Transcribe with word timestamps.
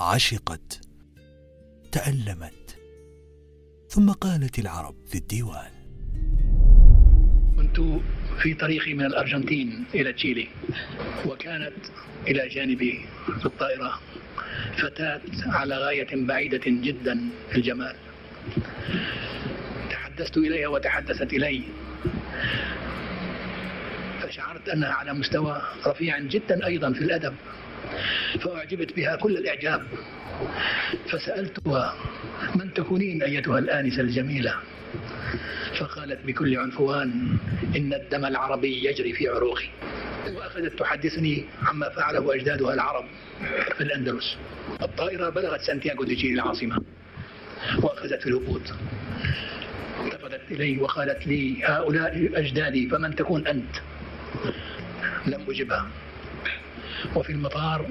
عشقت 0.00 0.80
تألمت. 1.92 2.78
ثم 3.88 4.10
قالت 4.10 4.58
العرب 4.58 4.94
في 5.06 5.18
الديوان. 5.18 5.70
كنت 7.56 7.80
في 8.42 8.54
طريقي 8.54 8.94
من 8.94 9.04
الأرجنتين 9.04 9.84
إلى 9.94 10.12
تشيلي 10.12 10.48
وكانت 11.26 11.72
إلى 12.26 12.48
جانبي 12.48 13.06
في 13.40 13.46
الطائرة 13.46 14.00
فتاة 14.76 15.20
على 15.46 15.76
غاية 15.76 16.26
بعيدة 16.26 16.62
جدا 16.66 17.28
في 17.50 17.56
الجمال. 17.56 17.96
تحدثت 19.90 20.36
إليها 20.36 20.68
وتحدثت 20.68 21.32
إلي. 21.32 21.62
فشعرت 24.22 24.68
أنها 24.68 24.92
على 24.92 25.12
مستوى 25.12 25.62
رفيع 25.86 26.18
جدا 26.18 26.66
أيضا 26.66 26.92
في 26.92 27.00
الأدب. 27.00 27.34
فأعجبت 28.40 28.96
بها 28.96 29.16
كل 29.16 29.36
الإعجاب. 29.36 29.86
فسألتها 31.10 31.96
من 32.54 32.74
تكونين 32.74 33.22
أيتها 33.22 33.58
الآنسة 33.58 34.00
الجميلة؟ 34.00 34.54
فقالت 35.78 36.26
بكل 36.26 36.58
عنفوان 36.58 37.36
إن 37.76 37.94
الدم 37.94 38.24
العربي 38.24 38.84
يجري 38.84 39.12
في 39.12 39.28
عروقي. 39.28 39.68
وأخذت 40.36 40.78
تحدثني 40.78 41.44
عما 41.62 41.88
فعله 41.88 42.34
أجدادها 42.34 42.74
العرب 42.74 43.04
في 43.76 43.80
الأندلس. 43.80 44.36
الطائرة 44.82 45.28
بلغت 45.28 45.60
سانتياغو 45.60 46.04
دي 46.04 46.14
جيلي 46.14 46.34
العاصمة 46.34 46.78
وأخذت 47.82 48.22
في 48.22 48.26
الهبوط. 48.26 48.62
التفتت 50.04 50.40
إلي 50.50 50.78
وقالت 50.78 51.26
لي 51.26 51.64
هؤلاء 51.64 52.30
أجدادي 52.34 52.88
فمن 52.88 53.16
تكون 53.16 53.46
أنت؟ 53.46 53.76
لم 55.26 55.44
أجبها. 55.48 55.86
وفي 57.14 57.32
المطار 57.32 57.86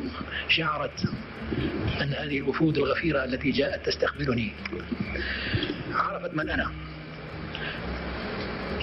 شعرت 0.47 1.05
أن 2.01 2.13
هذه 2.13 2.37
الوفود 2.37 2.77
الغفيرة 2.77 3.23
التي 3.23 3.51
جاءت 3.51 3.85
تستقبلني. 3.85 4.51
عرفت 5.93 6.33
من 6.33 6.49
أنا. 6.49 6.71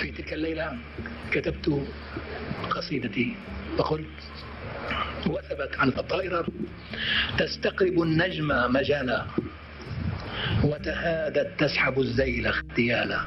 في 0.00 0.10
تلك 0.10 0.32
الليلة 0.32 0.76
كتبت 1.32 1.86
قصيدتي 2.70 3.36
وقلت 3.78 4.06
وثبت 5.26 5.76
عن 5.78 5.88
الطائرة 5.88 6.46
تستقرب 7.38 8.02
النجم 8.02 8.48
مجالا 8.72 9.26
وتهادت 10.64 11.50
تسحب 11.58 12.00
الزيل 12.00 12.46
اغتيالا 12.46 13.20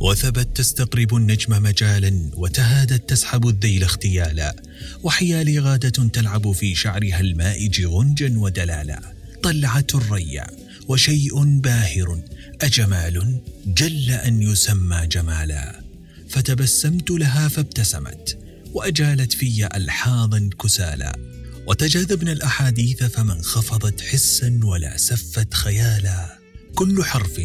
وثبت 0.00 0.56
تستقرب 0.56 1.16
النجم 1.16 1.62
مجالا 1.62 2.30
وتهادت 2.34 3.08
تسحب 3.08 3.48
الذيل 3.48 3.82
اغتيالا 3.82 4.56
وحيالي 5.02 5.58
غادة 5.58 6.08
تلعب 6.08 6.52
في 6.52 6.74
شعرها 6.74 7.20
المائج 7.20 7.86
غنجا 7.86 8.34
ودلالا. 8.38 9.00
طلعة 9.42 9.86
الريا 9.94 10.46
وشيء 10.88 11.44
باهر 11.44 12.22
أجمال 12.60 13.40
جل 13.66 14.10
أن 14.10 14.42
يسمى 14.42 15.06
جمالا. 15.06 15.80
فتبسمت 16.28 17.10
لها 17.10 17.48
فابتسمت 17.48 18.38
وأجالت 18.72 19.32
في 19.32 19.68
ألحاظا 19.76 20.50
كسالا. 20.62 21.18
وتجاذبنا 21.66 22.32
الأحاديث 22.32 23.04
فما 23.04 23.32
انخفضت 23.32 24.00
حسا 24.00 24.60
ولا 24.62 24.96
سفت 24.96 25.54
خيالا. 25.54 26.38
كل 26.74 27.04
حرف 27.04 27.40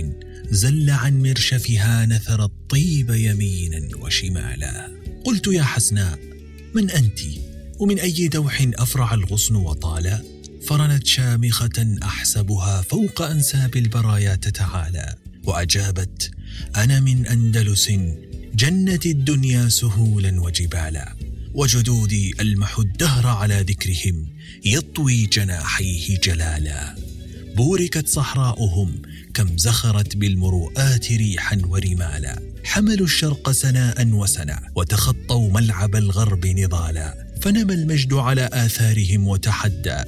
زل 0.49 0.89
عن 0.89 1.21
مرشفها 1.23 2.05
نثر 2.05 2.43
الطيب 2.45 3.09
يمينا 3.09 3.97
وشمالا. 3.97 4.91
قلت 5.25 5.47
يا 5.47 5.63
حسناء 5.63 6.19
من 6.75 6.89
أنت؟ 6.89 7.19
ومن 7.79 7.99
أي 7.99 8.27
دوح 8.27 8.67
أفرع 8.75 9.13
الغصن 9.13 9.55
وطالا 9.55 10.21
فرنت 10.67 11.07
شامخة 11.07 11.97
أحسبها 12.03 12.81
فوق 12.81 13.21
أنساب 13.21 13.77
البرايا 13.77 14.35
تتعالى. 14.35 15.15
وأجابت 15.43 16.31
أنا 16.75 16.99
من 16.99 17.27
أندلس 17.27 17.91
جنة 18.55 18.99
الدنيا 19.05 19.69
سهولا 19.69 20.41
وجبالا. 20.41 21.15
وجدودي 21.53 22.33
ألمح 22.39 22.79
الدهر 22.79 23.27
على 23.27 23.65
ذكرهم 23.69 24.27
يطوي 24.65 25.25
جناحيه 25.25 26.19
جلالا. 26.23 26.95
بوركت 27.55 28.07
صحراؤهم 28.07 29.01
كم 29.33 29.57
زخرت 29.57 30.15
بالمروءات 30.17 31.11
ريحا 31.11 31.61
ورمالا. 31.65 32.39
حملوا 32.63 33.05
الشرق 33.05 33.51
سناء 33.51 34.07
وسنا 34.07 34.61
وتخطوا 34.75 35.51
ملعب 35.51 35.95
الغرب 35.95 36.45
نضالا. 36.45 37.27
فنمى 37.41 37.73
المجد 37.73 38.13
على 38.13 38.49
آثارهم 38.53 39.27
وتحدى 39.27 40.03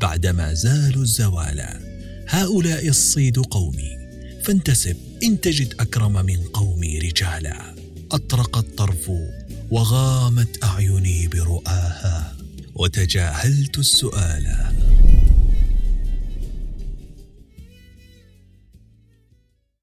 بعدما 0.00 0.54
زالوا 0.54 1.02
الزوالا. 1.02 1.80
هؤلاء 2.28 2.88
الصيد 2.88 3.38
قومي 3.38 3.98
فانتسب 4.44 4.96
إن 5.22 5.40
تجد 5.40 5.74
أكرم 5.80 6.26
من 6.26 6.36
قومي 6.36 6.98
رجالا. 6.98 7.74
أطرق 8.12 8.58
الطرف 8.58 9.10
وغامت 9.70 10.64
أعيني 10.64 11.28
برؤاها 11.28 12.36
وتجاهلت 12.74 13.78
السؤالا. 13.78 14.65